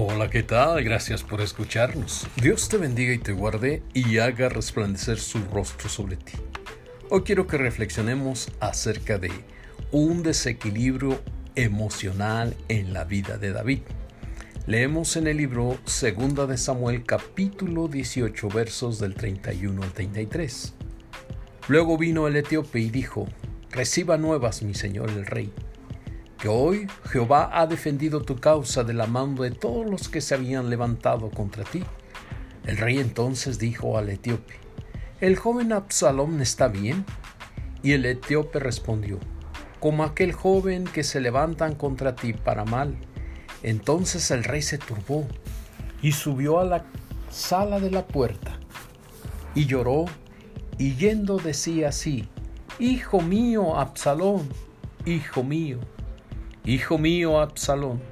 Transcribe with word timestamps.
Hola, 0.00 0.30
¿qué 0.30 0.44
tal? 0.44 0.84
Gracias 0.84 1.24
por 1.24 1.40
escucharnos. 1.40 2.28
Dios 2.40 2.68
te 2.68 2.76
bendiga 2.76 3.12
y 3.12 3.18
te 3.18 3.32
guarde 3.32 3.82
y 3.94 4.18
haga 4.18 4.48
resplandecer 4.48 5.18
su 5.18 5.40
rostro 5.52 5.88
sobre 5.88 6.14
ti. 6.14 6.34
Hoy 7.10 7.22
quiero 7.22 7.48
que 7.48 7.58
reflexionemos 7.58 8.48
acerca 8.60 9.18
de 9.18 9.32
un 9.90 10.22
desequilibrio 10.22 11.20
emocional 11.56 12.56
en 12.68 12.92
la 12.92 13.02
vida 13.02 13.38
de 13.38 13.50
David. 13.50 13.80
Leemos 14.68 15.16
en 15.16 15.26
el 15.26 15.38
libro 15.38 15.76
2 15.84 16.48
de 16.48 16.56
Samuel 16.56 17.02
capítulo 17.02 17.88
18 17.88 18.48
versos 18.50 19.00
del 19.00 19.14
31 19.14 19.82
al 19.82 19.92
33. 19.92 20.74
Luego 21.66 21.98
vino 21.98 22.28
el 22.28 22.36
etíope 22.36 22.78
y 22.78 22.90
dijo, 22.90 23.26
Reciba 23.72 24.16
nuevas, 24.16 24.62
mi 24.62 24.74
señor 24.74 25.10
el 25.10 25.26
rey 25.26 25.52
que 26.38 26.48
hoy 26.48 26.86
Jehová 27.10 27.50
ha 27.52 27.66
defendido 27.66 28.22
tu 28.22 28.36
causa 28.36 28.84
de 28.84 28.94
la 28.94 29.06
mano 29.06 29.42
de 29.42 29.50
todos 29.50 29.84
los 29.88 30.08
que 30.08 30.20
se 30.20 30.34
habían 30.34 30.70
levantado 30.70 31.30
contra 31.30 31.64
ti. 31.64 31.82
El 32.64 32.76
rey 32.76 32.98
entonces 32.98 33.58
dijo 33.58 33.98
al 33.98 34.08
etíope, 34.08 34.54
¿el 35.20 35.36
joven 35.36 35.72
Absalom 35.72 36.40
está 36.40 36.68
bien? 36.68 37.04
Y 37.82 37.92
el 37.92 38.06
etíope 38.06 38.60
respondió, 38.60 39.18
como 39.80 40.04
aquel 40.04 40.32
joven 40.32 40.84
que 40.84 41.02
se 41.02 41.20
levantan 41.20 41.74
contra 41.74 42.14
ti 42.14 42.32
para 42.32 42.64
mal. 42.64 42.96
Entonces 43.62 44.30
el 44.30 44.44
rey 44.44 44.62
se 44.62 44.78
turbó 44.78 45.26
y 46.02 46.12
subió 46.12 46.60
a 46.60 46.64
la 46.64 46.84
sala 47.30 47.80
de 47.80 47.90
la 47.90 48.06
puerta 48.06 48.58
y 49.54 49.66
lloró 49.66 50.04
y 50.78 50.94
yendo 50.94 51.38
decía 51.38 51.88
así, 51.88 52.28
Hijo 52.78 53.20
mío, 53.20 53.76
Absalón, 53.76 54.48
hijo 55.04 55.42
mío. 55.42 55.78
Hijo 56.68 56.98
mío, 56.98 57.40
Absalón, 57.40 58.02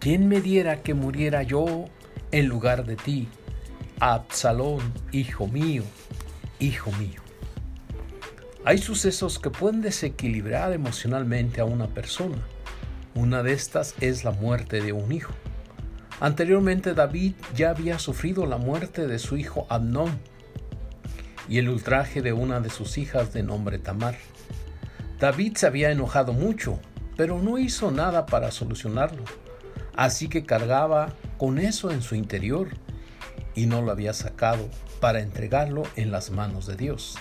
¿quién 0.00 0.28
me 0.28 0.40
diera 0.40 0.82
que 0.82 0.94
muriera 0.94 1.42
yo 1.42 1.84
en 2.32 2.46
lugar 2.46 2.86
de 2.86 2.96
ti? 2.96 3.28
Absalón, 4.00 4.80
hijo 5.12 5.46
mío, 5.46 5.82
hijo 6.58 6.90
mío. 6.92 7.20
Hay 8.64 8.78
sucesos 8.78 9.38
que 9.38 9.50
pueden 9.50 9.82
desequilibrar 9.82 10.72
emocionalmente 10.72 11.60
a 11.60 11.66
una 11.66 11.88
persona. 11.88 12.38
Una 13.14 13.42
de 13.42 13.52
estas 13.52 13.94
es 14.00 14.24
la 14.24 14.30
muerte 14.30 14.80
de 14.80 14.94
un 14.94 15.12
hijo. 15.12 15.34
Anteriormente 16.18 16.94
David 16.94 17.34
ya 17.54 17.68
había 17.68 17.98
sufrido 17.98 18.46
la 18.46 18.56
muerte 18.56 19.06
de 19.06 19.18
su 19.18 19.36
hijo 19.36 19.66
Amnón 19.68 20.18
y 21.46 21.58
el 21.58 21.68
ultraje 21.68 22.22
de 22.22 22.32
una 22.32 22.60
de 22.60 22.70
sus 22.70 22.96
hijas 22.96 23.34
de 23.34 23.42
nombre 23.42 23.78
Tamar. 23.78 24.16
David 25.20 25.56
se 25.56 25.66
había 25.66 25.90
enojado 25.90 26.32
mucho 26.32 26.80
pero 27.16 27.40
no 27.40 27.58
hizo 27.58 27.90
nada 27.90 28.26
para 28.26 28.50
solucionarlo. 28.50 29.24
Así 29.96 30.28
que 30.28 30.44
cargaba 30.44 31.14
con 31.38 31.58
eso 31.58 31.90
en 31.90 32.02
su 32.02 32.14
interior 32.14 32.68
y 33.54 33.66
no 33.66 33.80
lo 33.80 33.90
había 33.90 34.12
sacado 34.12 34.68
para 35.00 35.20
entregarlo 35.20 35.84
en 35.96 36.10
las 36.10 36.30
manos 36.30 36.66
de 36.66 36.76
Dios. 36.76 37.16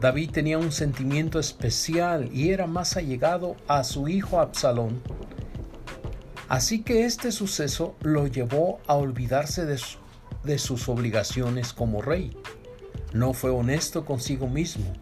David 0.00 0.30
tenía 0.30 0.58
un 0.58 0.72
sentimiento 0.72 1.38
especial 1.38 2.30
y 2.32 2.50
era 2.50 2.66
más 2.66 2.96
allegado 2.96 3.56
a 3.68 3.84
su 3.84 4.08
hijo 4.08 4.40
Absalón. 4.40 5.00
Así 6.48 6.82
que 6.82 7.04
este 7.04 7.30
suceso 7.30 7.96
lo 8.00 8.26
llevó 8.26 8.80
a 8.88 8.94
olvidarse 8.94 9.66
de, 9.66 9.80
de 10.42 10.58
sus 10.58 10.88
obligaciones 10.88 11.72
como 11.72 12.02
rey. 12.02 12.36
No 13.12 13.34
fue 13.34 13.50
honesto 13.50 14.04
consigo 14.04 14.48
mismo. 14.48 14.92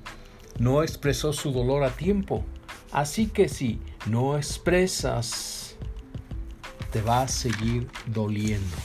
No 0.58 0.82
expresó 0.82 1.32
su 1.32 1.52
dolor 1.52 1.84
a 1.84 1.90
tiempo 1.90 2.44
Así 2.92 3.26
que 3.26 3.48
si 3.48 3.80
no 4.06 4.36
expresas, 4.36 5.76
te 6.92 7.02
va 7.02 7.22
a 7.22 7.28
seguir 7.28 7.88
doliendo. 8.06 8.76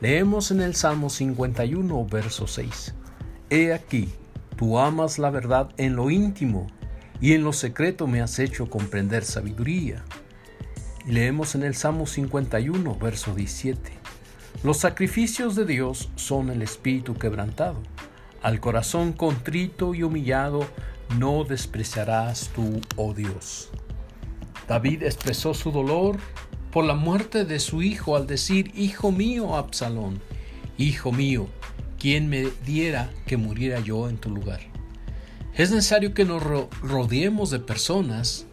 Leemos 0.00 0.50
en 0.50 0.62
el 0.62 0.74
Salmo 0.74 1.10
51, 1.10 2.06
verso 2.06 2.46
6. 2.46 2.94
He 3.50 3.74
aquí, 3.74 4.08
tú 4.56 4.78
amas 4.78 5.18
la 5.18 5.30
verdad 5.30 5.70
en 5.76 5.96
lo 5.96 6.10
íntimo 6.10 6.68
y 7.20 7.34
en 7.34 7.44
lo 7.44 7.52
secreto 7.52 8.06
me 8.06 8.22
has 8.22 8.38
hecho 8.38 8.70
comprender 8.70 9.24
sabiduría. 9.24 10.02
Leemos 11.06 11.54
en 11.54 11.64
el 11.64 11.74
Salmo 11.74 12.06
51, 12.06 12.96
verso 12.98 13.34
17. 13.34 13.92
Los 14.62 14.78
sacrificios 14.78 15.54
de 15.54 15.66
Dios 15.66 16.10
son 16.16 16.50
el 16.50 16.62
espíritu 16.62 17.14
quebrantado. 17.14 17.82
Al 18.42 18.60
corazón 18.60 19.12
contrito 19.12 19.94
y 19.94 20.02
humillado 20.02 20.66
no 21.18 21.44
despreciarás 21.44 22.50
tú, 22.54 22.80
oh 22.96 23.14
Dios. 23.14 23.70
David 24.68 25.02
expresó 25.02 25.54
su 25.54 25.72
dolor 25.72 26.18
por 26.70 26.84
la 26.84 26.94
muerte 26.94 27.44
de 27.44 27.58
su 27.58 27.82
hijo 27.82 28.16
al 28.16 28.26
decir, 28.26 28.70
Hijo 28.76 29.10
mío, 29.10 29.56
Absalón, 29.56 30.20
Hijo 30.78 31.12
mío, 31.12 31.48
¿quién 31.98 32.28
me 32.28 32.48
diera 32.64 33.10
que 33.26 33.36
muriera 33.36 33.80
yo 33.80 34.08
en 34.08 34.18
tu 34.18 34.30
lugar? 34.30 34.60
Es 35.54 35.70
necesario 35.70 36.14
que 36.14 36.24
nos 36.24 36.42
rodeemos 36.80 37.50
de 37.50 37.58
personas 37.58 38.46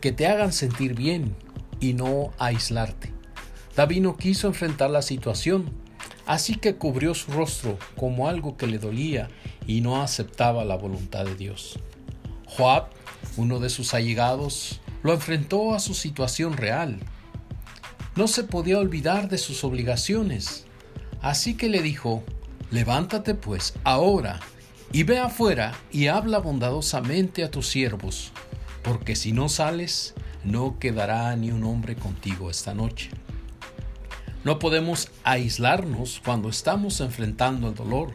que 0.00 0.12
te 0.12 0.26
hagan 0.26 0.52
sentir 0.52 0.94
bien 0.94 1.34
y 1.80 1.94
no 1.94 2.30
aislarte. 2.38 3.12
David 3.76 4.02
no 4.02 4.16
quiso 4.16 4.46
enfrentar 4.46 4.90
la 4.90 5.02
situación, 5.02 5.70
Así 6.30 6.54
que 6.54 6.76
cubrió 6.76 7.12
su 7.12 7.32
rostro 7.32 7.76
como 7.96 8.28
algo 8.28 8.56
que 8.56 8.68
le 8.68 8.78
dolía 8.78 9.28
y 9.66 9.80
no 9.80 10.00
aceptaba 10.00 10.64
la 10.64 10.76
voluntad 10.76 11.24
de 11.24 11.34
Dios. 11.34 11.76
Joab, 12.46 12.86
uno 13.36 13.58
de 13.58 13.68
sus 13.68 13.94
allegados, 13.94 14.80
lo 15.02 15.12
enfrentó 15.12 15.74
a 15.74 15.80
su 15.80 15.92
situación 15.92 16.56
real. 16.56 17.00
No 18.14 18.28
se 18.28 18.44
podía 18.44 18.78
olvidar 18.78 19.28
de 19.28 19.38
sus 19.38 19.64
obligaciones, 19.64 20.66
así 21.20 21.56
que 21.56 21.68
le 21.68 21.82
dijo, 21.82 22.22
levántate 22.70 23.34
pues 23.34 23.74
ahora 23.82 24.38
y 24.92 25.02
ve 25.02 25.18
afuera 25.18 25.72
y 25.90 26.06
habla 26.06 26.38
bondadosamente 26.38 27.42
a 27.42 27.50
tus 27.50 27.66
siervos, 27.66 28.30
porque 28.84 29.16
si 29.16 29.32
no 29.32 29.48
sales, 29.48 30.14
no 30.44 30.78
quedará 30.78 31.34
ni 31.34 31.50
un 31.50 31.64
hombre 31.64 31.96
contigo 31.96 32.50
esta 32.50 32.72
noche. 32.72 33.10
No 34.42 34.58
podemos 34.58 35.10
aislarnos 35.22 36.22
cuando 36.24 36.48
estamos 36.48 37.00
enfrentando 37.02 37.68
el 37.68 37.74
dolor. 37.74 38.14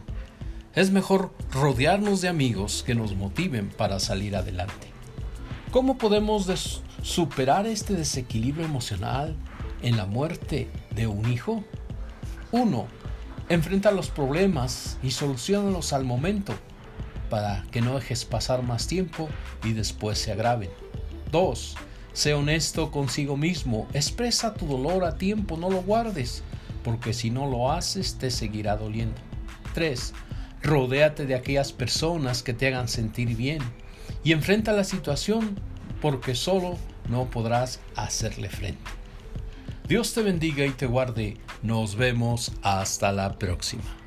Es 0.74 0.90
mejor 0.90 1.32
rodearnos 1.52 2.20
de 2.20 2.28
amigos 2.28 2.82
que 2.84 2.96
nos 2.96 3.14
motiven 3.14 3.68
para 3.68 4.00
salir 4.00 4.34
adelante. 4.34 4.88
¿Cómo 5.70 5.98
podemos 5.98 6.82
superar 7.02 7.66
este 7.66 7.94
desequilibrio 7.94 8.64
emocional 8.64 9.36
en 9.82 9.96
la 9.96 10.06
muerte 10.06 10.68
de 10.96 11.06
un 11.06 11.32
hijo? 11.32 11.62
1. 12.50 12.86
Enfrenta 13.48 13.92
los 13.92 14.10
problemas 14.10 14.98
y 15.04 15.12
solucionalos 15.12 15.92
al 15.92 16.04
momento 16.04 16.54
para 17.30 17.64
que 17.70 17.80
no 17.80 17.94
dejes 17.94 18.24
pasar 18.24 18.64
más 18.64 18.88
tiempo 18.88 19.28
y 19.62 19.74
después 19.74 20.18
se 20.18 20.32
agraven. 20.32 20.70
2. 21.30 21.76
Sé 22.16 22.32
honesto 22.32 22.90
consigo 22.90 23.36
mismo, 23.36 23.86
expresa 23.92 24.54
tu 24.54 24.66
dolor 24.66 25.04
a 25.04 25.18
tiempo, 25.18 25.58
no 25.58 25.68
lo 25.68 25.82
guardes, 25.82 26.42
porque 26.82 27.12
si 27.12 27.28
no 27.28 27.46
lo 27.46 27.70
haces 27.70 28.16
te 28.16 28.30
seguirá 28.30 28.78
doliendo. 28.78 29.20
3. 29.74 30.14
Rodéate 30.62 31.26
de 31.26 31.34
aquellas 31.34 31.72
personas 31.72 32.42
que 32.42 32.54
te 32.54 32.68
hagan 32.68 32.88
sentir 32.88 33.36
bien 33.36 33.60
y 34.24 34.32
enfrenta 34.32 34.72
la 34.72 34.84
situación 34.84 35.60
porque 36.00 36.34
solo 36.34 36.78
no 37.10 37.28
podrás 37.28 37.80
hacerle 37.96 38.48
frente. 38.48 38.90
Dios 39.86 40.14
te 40.14 40.22
bendiga 40.22 40.64
y 40.64 40.70
te 40.70 40.86
guarde. 40.86 41.36
Nos 41.62 41.96
vemos 41.96 42.50
hasta 42.62 43.12
la 43.12 43.38
próxima. 43.38 44.05